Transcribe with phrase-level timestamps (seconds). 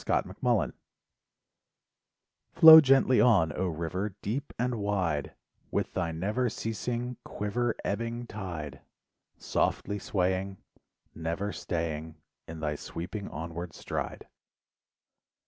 [0.03, 0.73] THE RIVER
[2.55, 5.35] Flow gently on, 0 river, deep and wide,
[5.69, 8.81] With thy never ceasing quiver, ebbing tide.
[9.37, 10.57] Softly swaying,
[11.13, 12.15] Never staying
[12.47, 14.27] In thy sweeping onward stride.